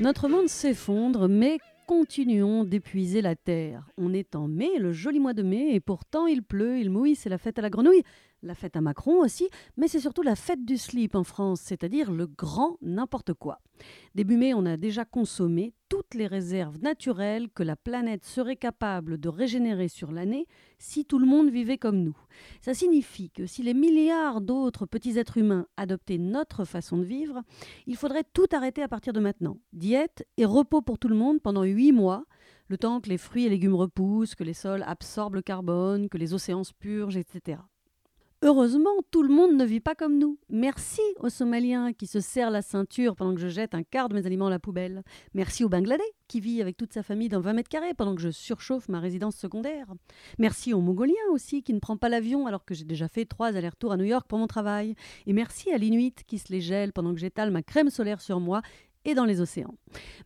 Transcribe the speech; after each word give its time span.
Notre 0.00 0.28
monde 0.28 0.48
s'effondre, 0.48 1.28
mais 1.28 1.58
continuons 1.86 2.64
d'épuiser 2.64 3.20
la 3.20 3.34
terre. 3.34 3.90
On 3.98 4.12
est 4.12 4.34
en 4.36 4.48
mai, 4.48 4.70
le 4.78 4.92
joli 4.92 5.20
mois 5.20 5.34
de 5.34 5.42
mai, 5.42 5.74
et 5.74 5.80
pourtant 5.80 6.26
il 6.26 6.42
pleut, 6.42 6.78
il 6.78 6.90
mouille, 6.90 7.16
c'est 7.16 7.28
la 7.28 7.38
fête 7.38 7.58
à 7.58 7.62
la 7.62 7.70
grenouille, 7.70 8.02
la 8.42 8.54
fête 8.54 8.76
à 8.76 8.80
Macron 8.80 9.20
aussi, 9.20 9.48
mais 9.76 9.88
c'est 9.88 10.00
surtout 10.00 10.22
la 10.22 10.36
fête 10.36 10.64
du 10.64 10.78
slip 10.78 11.14
en 11.14 11.24
France, 11.24 11.60
c'est-à-dire 11.60 12.10
le 12.10 12.26
grand 12.26 12.76
n'importe 12.82 13.34
quoi. 13.34 13.60
Début 14.14 14.36
mai, 14.36 14.54
on 14.54 14.66
a 14.66 14.76
déjà 14.76 15.04
consommé 15.04 15.72
toutes 15.88 16.14
les 16.14 16.26
réserves 16.26 16.78
naturelles 16.78 17.48
que 17.50 17.62
la 17.62 17.76
planète 17.76 18.24
serait 18.24 18.56
capable 18.56 19.18
de 19.18 19.28
régénérer 19.28 19.88
sur 19.88 20.12
l'année 20.12 20.46
si 20.78 21.04
tout 21.04 21.18
le 21.18 21.26
monde 21.26 21.50
vivait 21.50 21.78
comme 21.78 22.02
nous. 22.02 22.16
Ça 22.60 22.74
signifie 22.74 23.30
que 23.30 23.46
si 23.46 23.62
les 23.62 23.74
milliards 23.74 24.40
d'autres 24.40 24.86
petits 24.86 25.18
êtres 25.18 25.38
humains 25.38 25.66
adoptaient 25.76 26.18
notre 26.18 26.64
façon 26.64 26.98
de 26.98 27.04
vivre, 27.04 27.42
il 27.86 27.96
faudrait 27.96 28.24
tout 28.32 28.46
arrêter 28.52 28.82
à 28.82 28.88
partir 28.88 29.12
de 29.12 29.20
maintenant. 29.20 29.58
Diète 29.72 30.26
et 30.36 30.44
repos 30.44 30.82
pour 30.82 30.98
tout 30.98 31.08
le 31.08 31.16
monde 31.16 31.40
pendant 31.40 31.64
huit 31.64 31.92
mois, 31.92 32.24
le 32.68 32.78
temps 32.78 33.00
que 33.00 33.08
les 33.08 33.18
fruits 33.18 33.46
et 33.46 33.50
légumes 33.50 33.74
repoussent, 33.74 34.36
que 34.36 34.44
les 34.44 34.54
sols 34.54 34.84
absorbent 34.86 35.34
le 35.34 35.42
carbone, 35.42 36.08
que 36.08 36.18
les 36.18 36.34
océans 36.34 36.62
se 36.62 36.72
purgent, 36.72 37.16
etc. 37.16 37.58
Heureusement, 38.42 39.02
tout 39.10 39.22
le 39.22 39.28
monde 39.28 39.54
ne 39.54 39.66
vit 39.66 39.80
pas 39.80 39.94
comme 39.94 40.16
nous. 40.16 40.38
Merci 40.48 41.02
aux 41.18 41.28
Somaliens 41.28 41.92
qui 41.92 42.06
se 42.06 42.20
serrent 42.20 42.48
la 42.48 42.62
ceinture 42.62 43.14
pendant 43.14 43.34
que 43.34 43.40
je 43.40 43.48
jette 43.48 43.74
un 43.74 43.82
quart 43.82 44.08
de 44.08 44.14
mes 44.14 44.24
aliments 44.24 44.46
à 44.46 44.50
la 44.50 44.58
poubelle. 44.58 45.02
Merci 45.34 45.62
au 45.62 45.68
Bangladais 45.68 46.02
qui 46.26 46.40
vit 46.40 46.62
avec 46.62 46.78
toute 46.78 46.94
sa 46.94 47.02
famille 47.02 47.28
dans 47.28 47.40
20 47.40 47.52
mètres 47.52 47.68
carrés 47.68 47.92
pendant 47.92 48.14
que 48.14 48.22
je 48.22 48.30
surchauffe 48.30 48.88
ma 48.88 48.98
résidence 48.98 49.36
secondaire. 49.36 49.92
Merci 50.38 50.72
au 50.72 50.80
Mongolien 50.80 51.12
aussi 51.32 51.62
qui 51.62 51.74
ne 51.74 51.80
prend 51.80 51.98
pas 51.98 52.08
l'avion 52.08 52.46
alors 52.46 52.64
que 52.64 52.72
j'ai 52.72 52.86
déjà 52.86 53.08
fait 53.08 53.26
trois 53.26 53.48
allers-retours 53.58 53.92
à 53.92 53.98
New 53.98 54.04
York 54.04 54.26
pour 54.26 54.38
mon 54.38 54.46
travail. 54.46 54.94
Et 55.26 55.34
merci 55.34 55.70
à 55.70 55.76
l'Inuit 55.76 56.24
qui 56.26 56.38
se 56.38 56.50
les 56.50 56.62
gèle 56.62 56.94
pendant 56.94 57.12
que 57.12 57.20
j'étale 57.20 57.50
ma 57.50 57.62
crème 57.62 57.90
solaire 57.90 58.22
sur 58.22 58.40
moi 58.40 58.62
et 59.04 59.14
dans 59.14 59.24
les 59.24 59.40
océans. 59.40 59.74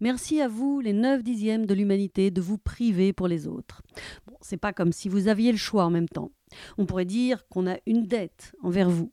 Merci 0.00 0.40
à 0.40 0.48
vous, 0.48 0.80
les 0.80 0.92
9 0.92 1.22
dixièmes 1.22 1.66
de 1.66 1.74
l'humanité, 1.74 2.30
de 2.30 2.40
vous 2.40 2.58
priver 2.58 3.12
pour 3.12 3.28
les 3.28 3.46
autres. 3.46 3.82
Bon, 4.26 4.36
c'est 4.40 4.56
pas 4.56 4.72
comme 4.72 4.92
si 4.92 5.08
vous 5.08 5.28
aviez 5.28 5.52
le 5.52 5.58
choix 5.58 5.84
en 5.84 5.90
même 5.90 6.08
temps. 6.08 6.32
On 6.78 6.86
pourrait 6.86 7.04
dire 7.04 7.46
qu'on 7.48 7.66
a 7.66 7.76
une 7.86 8.06
dette 8.06 8.54
envers 8.62 8.90
vous. 8.90 9.12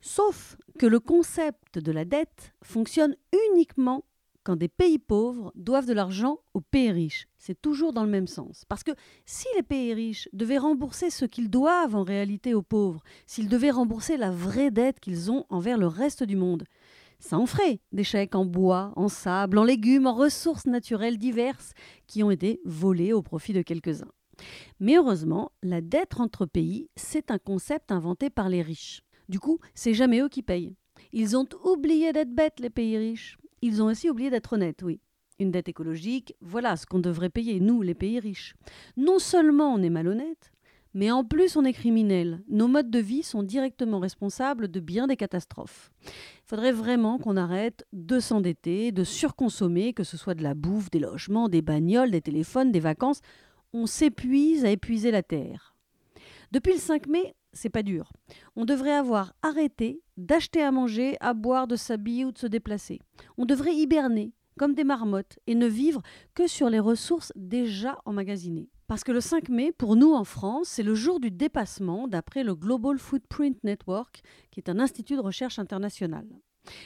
Sauf 0.00 0.56
que 0.78 0.86
le 0.86 1.00
concept 1.00 1.78
de 1.78 1.92
la 1.92 2.04
dette 2.04 2.54
fonctionne 2.62 3.14
uniquement 3.52 4.04
quand 4.42 4.56
des 4.56 4.68
pays 4.68 4.98
pauvres 4.98 5.52
doivent 5.54 5.86
de 5.86 5.92
l'argent 5.92 6.38
aux 6.54 6.62
pays 6.62 6.90
riches. 6.90 7.28
C'est 7.38 7.60
toujours 7.60 7.92
dans 7.92 8.04
le 8.04 8.10
même 8.10 8.26
sens. 8.26 8.64
Parce 8.68 8.82
que 8.82 8.92
si 9.26 9.46
les 9.56 9.62
pays 9.62 9.92
riches 9.92 10.28
devaient 10.32 10.58
rembourser 10.58 11.10
ce 11.10 11.26
qu'ils 11.26 11.50
doivent 11.50 11.94
en 11.94 12.04
réalité 12.04 12.54
aux 12.54 12.62
pauvres, 12.62 13.02
s'ils 13.26 13.48
devaient 13.48 13.70
rembourser 13.70 14.16
la 14.16 14.30
vraie 14.30 14.70
dette 14.70 15.00
qu'ils 15.00 15.30
ont 15.30 15.44
envers 15.50 15.76
le 15.76 15.86
reste 15.86 16.22
du 16.22 16.36
monde, 16.36 16.64
ça 17.20 17.38
en 17.38 17.46
ferait 17.46 17.80
des 17.92 18.02
chèques 18.02 18.34
en 18.34 18.44
bois, 18.44 18.92
en 18.96 19.08
sable, 19.08 19.58
en 19.58 19.64
légumes, 19.64 20.06
en 20.06 20.14
ressources 20.14 20.66
naturelles 20.66 21.18
diverses 21.18 21.72
qui 22.06 22.22
ont 22.22 22.30
été 22.30 22.60
volées 22.64 23.12
au 23.12 23.22
profit 23.22 23.52
de 23.52 23.62
quelques-uns. 23.62 24.10
Mais 24.80 24.96
heureusement, 24.96 25.52
la 25.62 25.80
dette 25.80 26.18
entre 26.18 26.46
pays, 26.46 26.88
c'est 26.96 27.30
un 27.30 27.38
concept 27.38 27.92
inventé 27.92 28.30
par 28.30 28.48
les 28.48 28.62
riches. 28.62 29.02
Du 29.28 29.38
coup, 29.38 29.60
c'est 29.74 29.94
jamais 29.94 30.20
eux 30.20 30.28
qui 30.28 30.42
payent. 30.42 30.74
Ils 31.12 31.36
ont 31.36 31.46
oublié 31.64 32.12
d'être 32.12 32.34
bêtes, 32.34 32.58
les 32.58 32.70
pays 32.70 32.96
riches. 32.96 33.38
Ils 33.62 33.82
ont 33.82 33.86
aussi 33.86 34.08
oublié 34.08 34.30
d'être 34.30 34.54
honnêtes, 34.54 34.82
oui. 34.82 35.00
Une 35.38 35.50
dette 35.50 35.68
écologique, 35.68 36.34
voilà 36.40 36.76
ce 36.76 36.86
qu'on 36.86 36.98
devrait 36.98 37.30
payer, 37.30 37.60
nous, 37.60 37.82
les 37.82 37.94
pays 37.94 38.18
riches. 38.18 38.54
Non 38.96 39.18
seulement 39.18 39.72
on 39.72 39.82
est 39.82 39.90
malhonnête, 39.90 40.52
mais 40.94 41.10
en 41.10 41.24
plus, 41.24 41.56
on 41.56 41.64
est 41.64 41.72
criminel. 41.72 42.42
Nos 42.48 42.68
modes 42.68 42.90
de 42.90 42.98
vie 42.98 43.22
sont 43.22 43.42
directement 43.42 44.00
responsables 44.00 44.68
de 44.68 44.80
bien 44.80 45.06
des 45.06 45.16
catastrophes. 45.16 45.90
Il 46.04 46.46
faudrait 46.46 46.72
vraiment 46.72 47.18
qu'on 47.18 47.36
arrête 47.36 47.86
de 47.92 48.18
s'endetter, 48.18 48.90
de 48.90 49.04
surconsommer, 49.04 49.92
que 49.92 50.04
ce 50.04 50.16
soit 50.16 50.34
de 50.34 50.42
la 50.42 50.54
bouffe, 50.54 50.90
des 50.90 50.98
logements, 50.98 51.48
des 51.48 51.62
bagnoles, 51.62 52.10
des 52.10 52.20
téléphones, 52.20 52.72
des 52.72 52.80
vacances. 52.80 53.20
On 53.72 53.86
s'épuise 53.86 54.64
à 54.64 54.70
épuiser 54.70 55.10
la 55.10 55.22
terre. 55.22 55.76
Depuis 56.50 56.72
le 56.72 56.80
5 56.80 57.06
mai, 57.06 57.34
c'est 57.52 57.70
pas 57.70 57.82
dur. 57.82 58.12
On 58.56 58.64
devrait 58.64 58.92
avoir 58.92 59.32
arrêté 59.42 60.02
d'acheter 60.16 60.62
à 60.62 60.72
manger, 60.72 61.16
à 61.20 61.34
boire, 61.34 61.66
de 61.66 61.76
s'habiller 61.76 62.24
ou 62.24 62.32
de 62.32 62.38
se 62.38 62.46
déplacer. 62.46 63.00
On 63.38 63.44
devrait 63.44 63.74
hiberner 63.74 64.32
comme 64.60 64.74
des 64.74 64.84
marmottes 64.84 65.38
et 65.46 65.54
ne 65.54 65.66
vivre 65.66 66.02
que 66.34 66.46
sur 66.46 66.68
les 66.68 66.80
ressources 66.80 67.32
déjà 67.34 67.96
emmagasinées. 68.04 68.68
Parce 68.88 69.04
que 69.04 69.10
le 69.10 69.22
5 69.22 69.48
mai, 69.48 69.72
pour 69.72 69.96
nous 69.96 70.12
en 70.12 70.24
France, 70.24 70.68
c'est 70.68 70.82
le 70.82 70.94
jour 70.94 71.18
du 71.18 71.30
dépassement 71.30 72.08
d'après 72.08 72.44
le 72.44 72.54
Global 72.54 72.98
Footprint 72.98 73.56
Network, 73.64 74.20
qui 74.50 74.60
est 74.60 74.68
un 74.68 74.78
institut 74.78 75.16
de 75.16 75.22
recherche 75.22 75.58
international. 75.58 76.26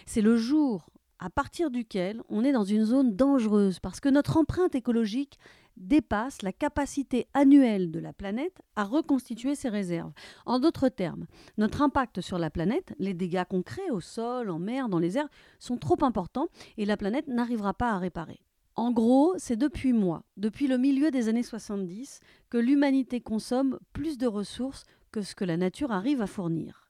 C'est 0.07 0.21
le 0.21 0.37
jour 0.37 0.89
à 1.19 1.31
partir 1.31 1.71
duquel 1.71 2.23
on 2.29 2.45
est 2.45 2.53
dans 2.53 2.65
une 2.65 2.85
zone 2.85 3.15
dangereuse 3.15 3.79
parce 3.79 4.01
que 4.01 4.09
notre 4.09 4.37
empreinte 4.37 4.75
écologique 4.75 5.39
dépasse 5.77 6.43
la 6.43 6.53
capacité 6.53 7.27
annuelle 7.35 7.91
de 7.91 7.99
la 7.99 8.13
planète 8.13 8.61
à 8.77 8.85
reconstituer 8.85 9.55
ses 9.55 9.69
réserves. 9.69 10.13
En 10.47 10.59
d'autres 10.59 10.89
termes, 10.89 11.27
notre 11.59 11.83
impact 11.83 12.21
sur 12.21 12.39
la 12.39 12.51
planète, 12.51 12.95
les 12.99 13.15
dégâts 13.15 13.45
qu'on 13.45 13.63
crée 13.63 13.91
au 13.91 14.01
sol, 14.01 14.51
en 14.51 14.59
mer, 14.59 14.89
dans 14.89 14.99
les 14.99 15.19
airs, 15.19 15.29
sont 15.59 15.77
trop 15.77 15.99
importants 16.03 16.49
et 16.77 16.85
la 16.85 16.97
planète 16.97 17.29
n'arrivera 17.29 17.75
pas 17.75 17.91
à 17.91 17.99
réparer. 17.99 18.41
En 18.77 18.91
gros, 18.91 19.35
c'est 19.37 19.57
depuis 19.57 19.93
moi, 19.93 20.25
depuis 20.37 20.67
le 20.67 20.79
milieu 20.79 21.11
des 21.11 21.29
années 21.29 21.45
70, 21.45 22.21
que 22.51 22.59
l'humanité 22.59 23.21
consomme 23.21 23.79
plus 23.93 24.19
de 24.19 24.27
ressources 24.27 24.85
que 25.13 25.23
ce 25.23 25.37
que 25.37 25.45
la 25.45 25.57
nature 25.57 25.93
arrive 25.93 26.21
à 26.21 26.27
fournir. 26.27 26.84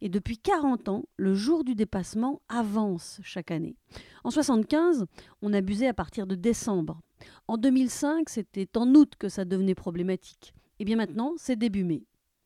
Et 0.00 0.08
depuis 0.08 0.38
40 0.38 0.88
ans, 0.88 1.04
le 1.16 1.34
jour 1.34 1.64
du 1.64 1.74
dépassement 1.74 2.40
avance 2.48 3.20
chaque 3.22 3.50
année. 3.50 3.76
En 4.24 4.30
75, 4.30 5.06
on 5.42 5.52
abusait 5.52 5.88
à 5.88 5.94
partir 5.94 6.26
de 6.26 6.34
décembre. 6.34 7.00
En 7.48 7.56
2005, 7.56 8.28
c'était 8.28 8.68
en 8.76 8.94
août 8.94 9.14
que 9.18 9.28
ça 9.28 9.44
devenait 9.44 9.74
problématique. 9.74 10.54
Et 10.78 10.84
bien 10.84 10.96
maintenant, 10.96 11.34
c'est 11.36 11.56
début 11.56 11.84
mai. 11.84 12.04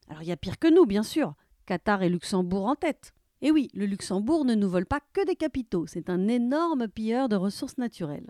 Alors 0.08 0.22
il 0.22 0.28
y 0.28 0.32
a 0.32 0.36
pire 0.36 0.58
que 0.58 0.72
nous, 0.72 0.86
bien 0.86 1.02
sûr. 1.02 1.34
Qatar 1.66 2.02
et 2.02 2.08
Luxembourg 2.08 2.66
en 2.66 2.74
tête. 2.74 3.12
Et 3.42 3.50
oui, 3.50 3.70
le 3.74 3.86
Luxembourg 3.86 4.44
ne 4.44 4.54
nous 4.54 4.68
vole 4.68 4.86
pas 4.86 5.00
que 5.12 5.24
des 5.24 5.36
capitaux, 5.36 5.86
c'est 5.86 6.10
un 6.10 6.28
énorme 6.28 6.88
pilleur 6.88 7.28
de 7.28 7.36
ressources 7.36 7.78
naturelles. 7.78 8.28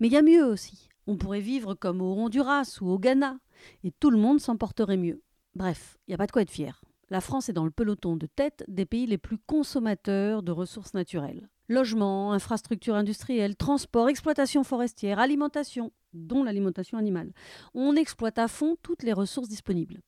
Mais 0.00 0.06
il 0.06 0.14
y 0.14 0.16
a 0.16 0.22
mieux 0.22 0.44
aussi. 0.44 0.88
On 1.06 1.16
pourrait 1.16 1.40
vivre 1.40 1.74
comme 1.74 2.00
au 2.00 2.14
Honduras 2.14 2.78
ou 2.80 2.90
au 2.90 2.98
Ghana, 2.98 3.38
et 3.84 3.92
tout 3.92 4.10
le 4.10 4.18
monde 4.18 4.40
s'en 4.40 4.56
porterait 4.56 4.96
mieux. 4.96 5.22
Bref, 5.54 5.98
il 6.06 6.10
n'y 6.10 6.14
a 6.14 6.18
pas 6.18 6.26
de 6.26 6.32
quoi 6.32 6.42
être 6.42 6.50
fier. 6.50 6.80
La 7.08 7.20
France 7.20 7.48
est 7.48 7.52
dans 7.52 7.64
le 7.64 7.70
peloton 7.70 8.16
de 8.16 8.26
tête 8.26 8.64
des 8.66 8.84
pays 8.84 9.06
les 9.06 9.18
plus 9.18 9.38
consommateurs 9.38 10.42
de 10.42 10.50
ressources 10.50 10.94
naturelles. 10.94 11.48
Logement, 11.68 12.32
infrastructures 12.32 12.96
industrielles, 12.96 13.54
transport, 13.54 14.08
exploitation 14.08 14.64
forestière, 14.64 15.20
alimentation, 15.20 15.92
dont 16.14 16.42
l'alimentation 16.42 16.98
animale. 16.98 17.32
On 17.74 17.94
exploite 17.94 18.38
à 18.38 18.48
fond 18.48 18.76
toutes 18.82 19.04
les 19.04 19.12
ressources 19.12 19.48
disponibles. 19.48 20.00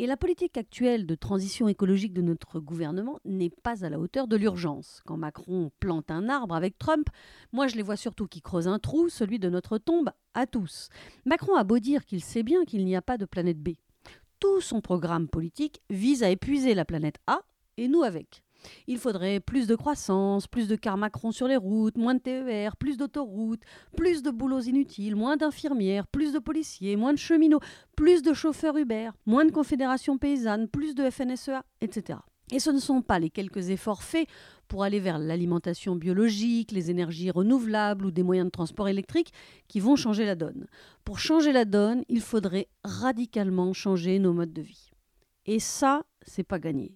Et 0.00 0.06
la 0.06 0.16
politique 0.16 0.56
actuelle 0.56 1.06
de 1.06 1.14
transition 1.14 1.68
écologique 1.68 2.12
de 2.12 2.22
notre 2.22 2.58
gouvernement 2.58 3.20
n'est 3.24 3.50
pas 3.50 3.84
à 3.84 3.88
la 3.88 4.00
hauteur 4.00 4.26
de 4.26 4.36
l'urgence. 4.36 5.00
Quand 5.06 5.16
Macron 5.16 5.70
plante 5.78 6.10
un 6.10 6.28
arbre 6.28 6.56
avec 6.56 6.76
Trump, 6.76 7.08
moi 7.52 7.68
je 7.68 7.76
les 7.76 7.82
vois 7.82 7.96
surtout 7.96 8.26
qui 8.26 8.40
creusent 8.40 8.66
un 8.66 8.80
trou, 8.80 9.08
celui 9.08 9.38
de 9.38 9.48
notre 9.48 9.78
tombe, 9.78 10.10
à 10.34 10.48
tous. 10.48 10.88
Macron 11.24 11.54
a 11.54 11.62
beau 11.62 11.78
dire 11.78 12.04
qu'il 12.04 12.22
sait 12.22 12.42
bien 12.42 12.64
qu'il 12.64 12.84
n'y 12.84 12.96
a 12.96 13.02
pas 13.02 13.16
de 13.16 13.26
planète 13.26 13.60
B. 13.60 13.74
Tout 14.42 14.60
son 14.60 14.80
programme 14.80 15.28
politique 15.28 15.82
vise 15.88 16.24
à 16.24 16.28
épuiser 16.28 16.74
la 16.74 16.84
planète 16.84 17.14
A 17.28 17.42
et 17.76 17.86
nous 17.86 18.02
avec. 18.02 18.42
Il 18.88 18.98
faudrait 18.98 19.38
plus 19.38 19.68
de 19.68 19.76
croissance, 19.76 20.48
plus 20.48 20.66
de 20.66 20.74
cars 20.74 20.96
Macron 20.96 21.30
sur 21.30 21.46
les 21.46 21.56
routes, 21.56 21.96
moins 21.96 22.16
de 22.16 22.18
TER, 22.18 22.76
plus 22.76 22.96
d'autoroutes, 22.96 23.62
plus 23.96 24.20
de 24.20 24.32
boulots 24.32 24.62
inutiles, 24.62 25.14
moins 25.14 25.36
d'infirmières, 25.36 26.08
plus 26.08 26.32
de 26.32 26.40
policiers, 26.40 26.96
moins 26.96 27.12
de 27.12 27.18
cheminots, 27.18 27.60
plus 27.94 28.22
de 28.22 28.34
chauffeurs 28.34 28.76
Uber, 28.76 29.10
moins 29.26 29.44
de 29.44 29.52
confédérations 29.52 30.18
paysannes, 30.18 30.66
plus 30.66 30.96
de 30.96 31.08
FNSEA, 31.08 31.62
etc. 31.80 32.18
Et 32.52 32.60
ce 32.60 32.70
ne 32.70 32.78
sont 32.78 33.00
pas 33.00 33.18
les 33.18 33.30
quelques 33.30 33.70
efforts 33.70 34.02
faits 34.02 34.28
pour 34.68 34.84
aller 34.84 35.00
vers 35.00 35.18
l'alimentation 35.18 35.96
biologique, 35.96 36.70
les 36.70 36.90
énergies 36.90 37.30
renouvelables 37.30 38.04
ou 38.04 38.10
des 38.10 38.22
moyens 38.22 38.46
de 38.46 38.50
transport 38.50 38.88
électrique 38.88 39.32
qui 39.68 39.80
vont 39.80 39.96
changer 39.96 40.26
la 40.26 40.34
donne. 40.34 40.66
Pour 41.04 41.18
changer 41.18 41.52
la 41.52 41.64
donne, 41.64 42.04
il 42.08 42.20
faudrait 42.20 42.68
radicalement 42.84 43.72
changer 43.72 44.18
nos 44.18 44.34
modes 44.34 44.52
de 44.52 44.62
vie. 44.62 44.90
Et 45.46 45.60
ça, 45.60 46.04
c'est 46.26 46.44
pas 46.44 46.58
gagné. 46.58 46.94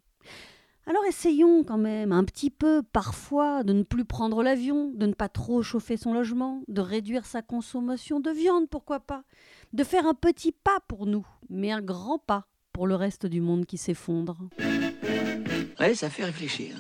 Alors 0.87 1.05
essayons 1.09 1.65
quand 1.65 1.79
même 1.79 2.13
un 2.13 2.23
petit 2.23 2.51
peu 2.51 2.83
parfois 2.93 3.65
de 3.65 3.73
ne 3.73 3.83
plus 3.83 4.05
prendre 4.05 4.43
l'avion, 4.43 4.93
de 4.95 5.07
ne 5.07 5.15
pas 5.15 5.29
trop 5.29 5.63
chauffer 5.63 5.97
son 5.97 6.13
logement, 6.13 6.63
de 6.69 6.81
réduire 6.81 7.27
sa 7.27 7.43
consommation 7.43 8.21
de 8.21 8.31
viande, 8.31 8.69
pourquoi 8.69 9.01
pas, 9.01 9.25
de 9.73 9.83
faire 9.83 10.07
un 10.07 10.15
petit 10.15 10.53
pas 10.53 10.79
pour 10.87 11.07
nous, 11.07 11.27
mais 11.49 11.73
un 11.73 11.83
grand 11.83 12.19
pas 12.19 12.47
pour 12.73 12.87
le 12.87 12.95
reste 12.95 13.27
du 13.27 13.41
monde 13.41 13.67
qui 13.67 13.79
s'effondre. 13.79 14.39
Ouais, 15.79 15.95
ça 15.95 16.09
fait 16.11 16.25
réfléchir. 16.25 16.75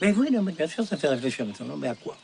Mais 0.00 0.12
oui, 0.12 0.30
non, 0.30 0.42
mais 0.42 0.52
bien 0.52 0.66
sûr, 0.66 0.84
ça 0.84 0.96
fait 0.96 1.08
réfléchir 1.08 1.46
maintenant. 1.46 1.76
Mais 1.76 1.88
à 1.88 1.94
quoi? 1.94 2.16